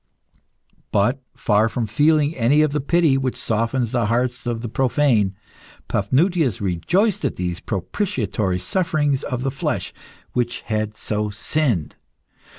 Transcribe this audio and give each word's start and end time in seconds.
But, 0.91 1.21
far 1.35 1.69
from 1.69 1.85
feeling 1.85 2.35
any 2.35 2.63
of 2.63 2.71
the 2.71 2.81
pity 2.81 3.19
which 3.19 3.37
softens 3.37 3.91
the 3.91 4.07
hearts 4.07 4.47
of 4.47 4.61
the 4.63 4.67
profane, 4.67 5.35
Paphnutius 5.87 6.59
rejoiced 6.59 7.23
at 7.23 7.35
these 7.35 7.59
propitiatory 7.59 8.57
sufferings 8.57 9.21
of 9.21 9.43
the 9.43 9.51
flesh 9.51 9.93
which 10.33 10.61
had 10.61 10.97
so 10.97 11.29
sinned. 11.29 11.97